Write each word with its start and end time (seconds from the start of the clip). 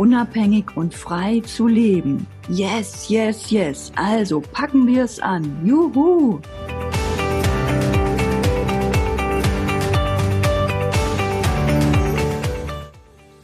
unabhängig 0.00 0.64
und 0.76 0.94
frei 0.94 1.42
zu 1.44 1.66
leben. 1.66 2.26
Yes, 2.48 3.10
yes, 3.10 3.50
yes. 3.50 3.92
Also 3.96 4.40
packen 4.40 4.86
wir 4.86 5.04
es 5.04 5.20
an. 5.20 5.60
Juhu! 5.62 6.40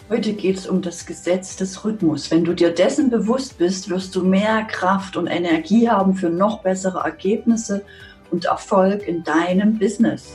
Heute 0.08 0.32
geht 0.32 0.56
es 0.56 0.66
um 0.66 0.80
das 0.80 1.04
Gesetz 1.04 1.56
des 1.56 1.84
Rhythmus. 1.84 2.30
Wenn 2.30 2.44
du 2.44 2.54
dir 2.54 2.70
dessen 2.70 3.10
bewusst 3.10 3.58
bist, 3.58 3.90
wirst 3.90 4.16
du 4.16 4.24
mehr 4.24 4.62
Kraft 4.62 5.18
und 5.18 5.26
Energie 5.26 5.90
haben 5.90 6.14
für 6.14 6.30
noch 6.30 6.62
bessere 6.62 7.00
Ergebnisse 7.00 7.84
und 8.30 8.46
Erfolg 8.46 9.06
in 9.06 9.22
deinem 9.24 9.78
Business. 9.78 10.32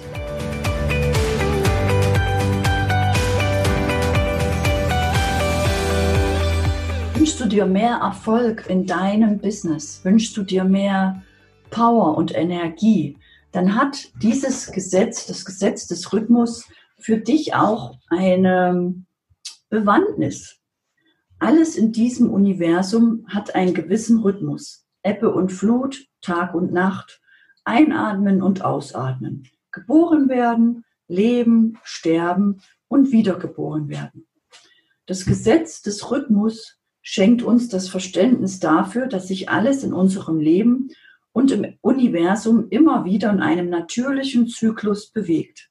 Dir 7.52 7.66
mehr 7.66 7.98
Erfolg 7.98 8.70
in 8.70 8.86
deinem 8.86 9.40
Business? 9.40 10.04
Wünschst 10.04 10.36
du 10.38 10.44
dir 10.44 10.64
mehr 10.64 11.22
Power 11.70 12.18
und 12.18 12.34
Energie? 12.36 13.18
Dann 13.52 13.76
hat 13.76 14.10
dieses 14.22 14.72
Gesetz, 14.72 15.26
das 15.28 15.44
Gesetz 15.44 15.88
des 15.88 16.14
Rhythmus, 16.14 16.68
für 16.98 17.18
dich 17.18 17.54
auch 17.54 17.98
eine 18.10 18.96
Bewandtnis. 19.70 20.60
Alles 21.40 21.76
in 21.76 21.92
diesem 21.92 22.30
Universum 22.30 23.26
hat 23.28 23.56
einen 23.56 23.74
gewissen 23.74 24.20
Rhythmus. 24.20 24.86
Ebbe 25.04 25.34
und 25.34 25.52
Flut, 25.52 26.08
Tag 26.22 26.54
und 26.54 26.72
Nacht, 26.72 27.20
Einatmen 27.64 28.42
und 28.42 28.64
Ausatmen. 28.64 29.48
Geboren 29.72 30.30
werden, 30.30 30.86
leben, 31.08 31.80
sterben 31.84 32.62
und 32.88 33.12
wiedergeboren 33.12 33.90
werden. 33.90 34.28
Das 35.08 35.26
Gesetz 35.26 35.82
des 35.82 36.12
Rhythmus 36.12 36.81
schenkt 37.02 37.42
uns 37.42 37.70
das 37.70 37.90
Verständnis 37.90 38.60
dafür, 38.60 39.08
dass 39.08 39.28
sich 39.28 39.50
alles 39.50 39.84
in 39.84 39.94
unserem 39.94 40.40
Leben 40.40 40.90
und 41.34 41.52
im 41.52 41.78
Universum 41.82 42.68
immer 42.70 43.06
wieder 43.06 43.32
in 43.32 43.40
einem 43.40 43.70
natürlichen 43.70 44.48
Zyklus 44.48 45.08
bewegt. 45.08 45.70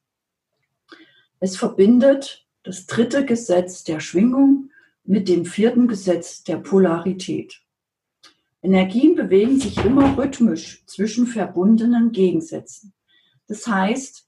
Es 1.39 1.57
verbindet 1.57 2.45
das 2.63 2.85
dritte 2.85 3.25
Gesetz 3.25 3.83
der 3.83 3.99
Schwingung 3.99 4.69
mit 5.03 5.27
dem 5.27 5.45
vierten 5.45 5.87
Gesetz 5.87 6.43
der 6.43 6.57
Polarität. 6.57 7.61
Energien 8.61 9.15
bewegen 9.15 9.59
sich 9.59 9.83
immer 9.83 10.17
rhythmisch 10.17 10.83
zwischen 10.85 11.25
verbundenen 11.25 12.11
Gegensätzen. 12.11 12.93
Das 13.47 13.65
heißt, 13.65 14.27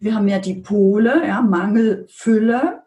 wir 0.00 0.14
haben 0.14 0.28
ja 0.28 0.40
die 0.40 0.56
Pole, 0.56 1.26
ja, 1.26 1.40
Mangel, 1.40 2.06
Fülle, 2.08 2.82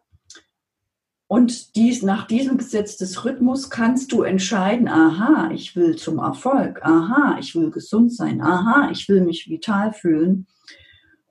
und 1.32 1.78
dies, 1.78 2.04
nach 2.04 2.28
diesem 2.28 2.58
Gesetz 2.58 2.98
des 2.98 3.24
Rhythmus 3.24 3.70
kannst 3.70 4.12
du 4.12 4.24
entscheiden, 4.24 4.90
aha, 4.90 5.50
ich 5.54 5.78
will 5.78 5.96
zum 5.96 6.18
Erfolg, 6.18 6.82
aha, 6.84 7.38
ich 7.40 7.56
will 7.56 7.72
gesund 7.72 8.14
sein, 8.14 8.42
aha, 8.42 8.90
ich 8.92 9.08
will 9.08 9.22
mich 9.22 9.50
vital 9.50 9.94
fühlen. 9.94 10.46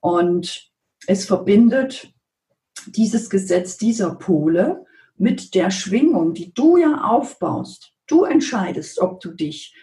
Und 0.00 0.70
es 1.06 1.26
verbindet 1.26 2.14
dieses 2.86 3.28
Gesetz 3.28 3.76
dieser 3.76 4.14
Pole 4.14 4.86
mit 5.18 5.54
der 5.54 5.70
Schwingung, 5.70 6.32
die 6.32 6.54
du 6.54 6.78
ja 6.78 7.02
aufbaust. 7.04 7.92
Du 8.06 8.24
entscheidest, 8.24 9.00
ob 9.00 9.20
du 9.20 9.32
dich 9.32 9.76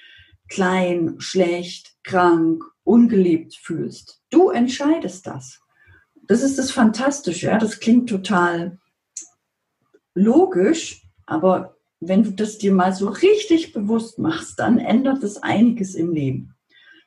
klein, 0.50 1.17
schlecht, 1.19 1.94
krank, 2.03 2.63
ungeliebt 2.83 3.53
fühlst. 3.53 4.23
Du 4.31 4.50
entscheidest 4.50 5.27
das. 5.27 5.59
Das 6.23 6.41
ist 6.41 6.57
das 6.57 6.72
Fantastische. 6.72 7.50
Ja? 7.50 7.59
Das 7.59 7.79
klingt 7.79 8.09
total 8.09 8.79
logisch, 10.17 11.07
aber 11.25 11.78
wenn 12.00 12.23
du 12.23 12.31
das 12.31 12.57
dir 12.57 12.73
mal 12.73 12.94
so 12.94 13.07
richtig 13.07 13.73
bewusst 13.73 14.19
machst, 14.19 14.59
dann 14.59 14.79
ändert 14.79 15.23
es 15.23 15.41
einiges 15.41 15.95
im 15.95 16.11
Leben. 16.11 16.55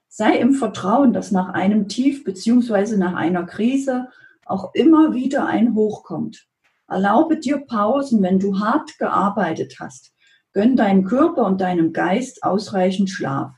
Sei 0.08 0.36
im 0.38 0.54
Vertrauen, 0.54 1.12
dass 1.12 1.30
nach 1.30 1.50
einem 1.50 1.88
Tief 1.88 2.24
beziehungsweise 2.24 2.98
nach 2.98 3.14
einer 3.14 3.44
Krise 3.44 4.08
auch 4.44 4.74
immer 4.74 5.14
wieder 5.14 5.46
ein 5.46 5.74
Hoch 5.74 6.02
kommt. 6.02 6.46
Erlaube 6.88 7.38
dir 7.38 7.58
Pausen, 7.58 8.20
wenn 8.22 8.40
du 8.40 8.58
hart 8.58 8.98
gearbeitet 8.98 9.76
hast. 9.78 10.12
Gönn 10.52 10.74
deinem 10.74 11.04
Körper 11.04 11.46
und 11.46 11.60
deinem 11.60 11.92
Geist 11.92 12.42
ausreichend 12.42 13.10
Schlaf, 13.10 13.52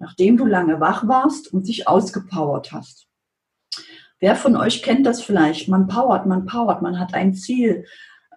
nachdem 0.00 0.36
du 0.36 0.44
lange 0.44 0.80
wach 0.80 1.06
warst 1.06 1.52
und 1.52 1.68
dich 1.68 1.86
ausgepowert 1.86 2.72
hast. 2.72 3.06
Wer 4.18 4.34
von 4.34 4.56
euch 4.56 4.82
kennt 4.82 5.06
das 5.06 5.22
vielleicht? 5.22 5.68
Man 5.68 5.86
powert, 5.86 6.26
man 6.26 6.46
powert, 6.46 6.82
man 6.82 6.98
hat 6.98 7.14
ein 7.14 7.34
Ziel, 7.34 7.84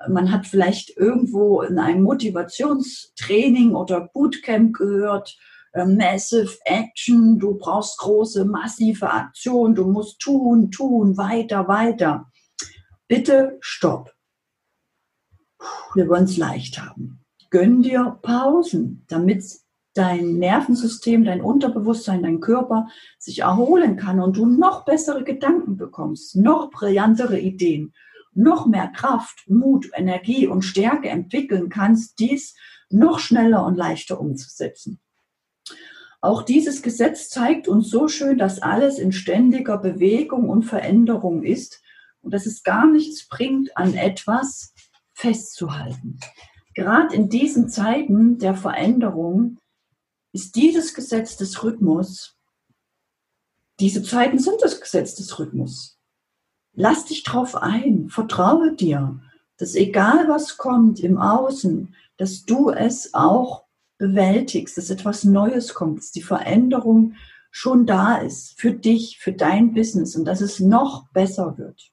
man 0.10 0.32
hat 0.32 0.46
vielleicht 0.46 0.98
irgendwo 0.98 1.62
in 1.62 1.78
einem 1.80 2.04
Motivationstraining 2.04 3.76
oder 3.76 4.10
Bootcamp 4.14 4.74
gehört, 4.74 5.38
äh, 5.74 5.86
Massive 5.86 6.58
Action, 6.66 7.40
du 7.40 7.58
brauchst 7.58 7.98
große, 8.00 8.46
massive 8.46 9.10
Aktion, 9.10 9.76
du 9.76 9.86
musst 9.86 10.20
tun, 10.20 10.72
tun, 10.72 11.18
weiter, 11.18 11.68
weiter. 11.68 12.32
Bitte 13.08 13.58
stopp. 13.62 14.14
Wir 15.94 16.08
wollen 16.08 16.26
es 16.26 16.38
leicht 16.38 16.82
haben. 16.82 17.22
Gönn 17.50 17.82
dir 17.82 18.20
Pausen, 18.22 19.06
damit 19.08 19.44
dein 19.94 20.36
Nervensystem, 20.40 21.24
dein 21.24 21.42
Unterbewusstsein, 21.42 22.24
dein 22.24 22.42
Körper 22.42 22.88
sich 23.18 23.40
erholen 23.40 23.96
kann 23.96 24.20
und 24.20 24.36
du 24.36 24.46
noch 24.46 24.84
bessere 24.84 25.24
Gedanken 25.24 25.78
bekommst, 25.78 26.36
noch 26.36 26.70
brillantere 26.70 27.40
Ideen 27.40 27.94
noch 28.36 28.68
mehr 28.68 28.88
Kraft, 28.90 29.44
Mut, 29.48 29.90
Energie 29.94 30.48
und 30.48 30.62
Stärke 30.62 31.10
entwickeln 31.10 31.70
kannst, 31.70 32.20
dies 32.20 32.56
noch 32.90 33.20
schneller 33.20 33.66
und 33.66 33.76
leichter 33.76 34.20
umzusetzen. 34.20 35.00
Auch 36.22 36.44
dieses 36.44 36.82
Gesetz 36.82 37.30
zeigt 37.30 37.68
uns 37.68 37.90
so 37.90 38.08
schön, 38.08 38.38
dass 38.38 38.62
alles 38.62 38.98
in 39.00 39.12
ständiger 39.12 39.78
Bewegung 39.78 40.50
und 40.50 40.64
Veränderung 40.64 41.44
ist 41.44 41.82
und 42.22 42.34
dass 42.34 42.46
es 42.46 42.64
gar 42.64 42.88
nichts 42.88 43.28
bringt, 43.28 43.78
an 43.78 43.94
etwas 43.94 44.74
festzuhalten. 45.14 46.20
Gerade 46.74 47.16
in 47.16 47.30
diesen 47.30 47.70
Zeiten 47.70 48.38
der 48.40 48.56
Veränderung 48.56 49.60
ist 50.34 50.56
dieses 50.56 50.94
Gesetz 50.94 51.38
des 51.38 51.64
Rhythmus, 51.64 52.36
diese 53.80 54.04
Zeiten 54.04 54.40
sind 54.40 54.62
das 54.62 54.80
Gesetz 54.80 55.16
des 55.16 55.38
Rhythmus. 55.38 55.95
Lass 56.76 57.06
dich 57.06 57.24
drauf 57.24 57.56
ein, 57.56 58.10
vertraue 58.10 58.74
dir, 58.74 59.20
dass 59.58 59.76
egal 59.76 60.28
was 60.28 60.58
kommt 60.58 61.00
im 61.00 61.18
Außen, 61.18 61.96
dass 62.18 62.46
du 62.46 62.70
es 62.70 63.14
auch 63.14 63.64
bewältigst, 63.98 64.78
dass 64.78 64.90
etwas 64.90 65.24
Neues 65.24 65.74
kommt, 65.74 66.00
dass 66.00 66.12
die 66.12 66.22
Veränderung 66.22 67.14
schon 67.52 67.86
da 67.86 68.18
ist 68.18 68.60
für 68.60 68.74
dich, 68.74 69.18
für 69.20 69.32
dein 69.32 69.74
Business 69.74 70.16
und 70.16 70.26
dass 70.26 70.42
es 70.42 70.60
noch 70.60 71.08
besser 71.14 71.58
wird. 71.58 71.92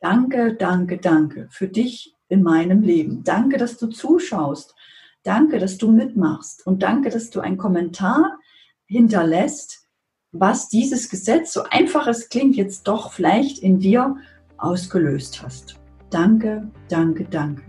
Danke, 0.00 0.54
danke, 0.54 0.98
danke 0.98 1.48
für 1.50 1.68
dich 1.68 2.14
in 2.28 2.42
meinem 2.42 2.82
Leben. 2.82 3.22
Danke, 3.24 3.58
dass 3.58 3.78
du 3.78 3.86
zuschaust. 3.86 4.74
Danke, 5.22 5.58
dass 5.58 5.78
du 5.78 5.90
mitmachst 5.90 6.66
und 6.66 6.82
danke, 6.82 7.10
dass 7.10 7.30
du 7.30 7.40
einen 7.40 7.58
Kommentar 7.58 8.38
hinterlässt, 8.86 9.87
was 10.32 10.68
dieses 10.68 11.08
Gesetz, 11.08 11.52
so 11.52 11.62
einfach 11.70 12.06
es 12.06 12.28
klingt, 12.28 12.56
jetzt 12.56 12.86
doch 12.86 13.12
vielleicht 13.12 13.58
in 13.60 13.78
dir 13.78 14.16
ausgelöst 14.58 15.42
hast. 15.42 15.76
Danke, 16.10 16.68
danke, 16.88 17.24
danke. 17.24 17.62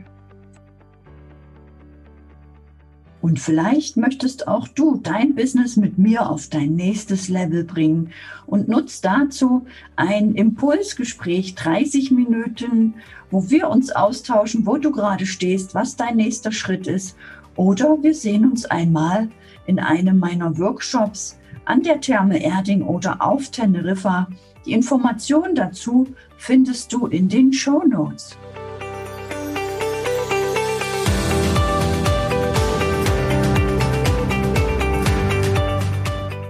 Und 3.21 3.37
vielleicht 3.39 3.97
möchtest 3.97 4.47
auch 4.47 4.67
du 4.69 4.97
dein 5.03 5.35
Business 5.35 5.75
mit 5.75 5.97
mir 5.97 6.29
auf 6.29 6.47
dein 6.47 6.75
nächstes 6.75 7.27
Level 7.27 7.65
bringen 7.65 8.11
und 8.45 8.69
nutzt 8.69 9.03
dazu 9.03 9.65
ein 9.97 10.35
Impulsgespräch, 10.35 11.55
30 11.55 12.11
Minuten, 12.11 12.95
wo 13.29 13.49
wir 13.49 13.69
uns 13.69 13.91
austauschen, 13.91 14.65
wo 14.65 14.77
du 14.77 14.91
gerade 14.91 15.25
stehst, 15.25 15.75
was 15.75 15.97
dein 15.97 16.15
nächster 16.15 16.53
Schritt 16.53 16.87
ist. 16.87 17.17
Oder 17.57 18.01
wir 18.01 18.15
sehen 18.15 18.49
uns 18.49 18.65
einmal 18.65 19.29
in 19.67 19.79
einem 19.79 20.17
meiner 20.17 20.57
Workshops 20.57 21.37
an 21.69 21.83
der 21.83 22.01
Therme 22.01 22.43
Erding 22.43 22.81
oder 22.81 23.21
auf 23.21 23.51
Teneriffa. 23.51 24.27
Die 24.65 24.73
Informationen 24.73 25.53
dazu 25.53 26.07
findest 26.35 26.91
du 26.91 27.05
in 27.05 27.29
den 27.29 27.53
Show 27.53 27.83
Notes. 27.83 28.35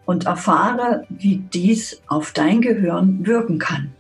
und 0.06 0.26
erfahre, 0.26 1.06
wie 1.10 1.38
dies 1.38 2.02
auf 2.08 2.34
dein 2.34 2.60
Gehirn 2.60 3.26
wirken 3.26 3.60
kann. 3.60 3.94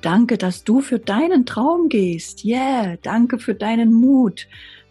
Danke, 0.00 0.36
dass 0.38 0.64
du 0.64 0.80
für 0.80 0.98
deinen 1.00 1.46
Traum 1.46 1.88
gehst. 1.88 2.44
Yeah, 2.44 2.96
danke 3.02 3.40
für 3.40 3.54
deinen 3.54 3.92
Mut, 3.92 4.46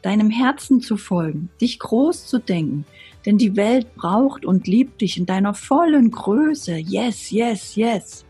deinem 0.06 0.30
Herzen 0.30 0.82
zu 0.82 0.98
folgen, 0.98 1.50
dich 1.60 1.80
groß 1.80 2.28
zu 2.28 2.40
denken. 2.40 2.86
Denn 3.26 3.40
die 3.40 3.56
Welt 3.56 3.96
braucht 3.96 4.46
und 4.46 4.68
liebt 4.68 5.02
dich 5.02 5.18
in 5.18 5.26
deiner 5.26 5.56
vollen 5.56 6.12
Größe. 6.12 6.76
Yes, 6.76 7.32
yes, 7.32 7.76
yes. 7.76 8.24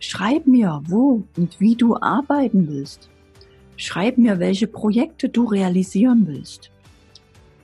Schreib 0.00 0.46
mir, 0.46 0.80
wo 0.86 1.24
und 1.36 1.60
wie 1.60 1.76
du 1.76 1.96
arbeiten 1.96 2.66
willst. 2.68 3.10
Schreib 3.76 4.16
mir, 4.16 4.38
welche 4.38 4.66
Projekte 4.66 5.28
du 5.28 5.44
realisieren 5.44 6.26
willst. 6.26 6.70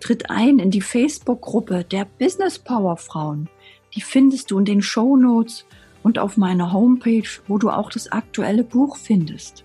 Tritt 0.00 0.28
ein 0.28 0.58
in 0.58 0.70
die 0.70 0.82
Facebook-Gruppe 0.82 1.84
der 1.84 2.06
Business 2.19 2.58
Power 2.58 2.99
Frauen. 2.99 3.49
Die 3.94 4.02
findest 4.02 4.50
du 4.50 4.58
in 4.58 4.66
den 4.66 4.82
Show 4.82 5.16
Notes 5.16 5.64
und 6.02 6.19
auf 6.19 6.37
meiner 6.37 6.72
Homepage, 6.72 7.28
wo 7.49 7.56
du 7.56 7.70
auch 7.70 7.88
das 7.88 8.12
aktuelle 8.12 8.62
Buch 8.62 8.99
findest. 8.99 9.64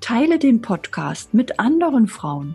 Teile 0.00 0.38
den 0.38 0.62
Podcast 0.62 1.34
mit 1.34 1.58
anderen 1.58 2.06
Frauen. 2.06 2.54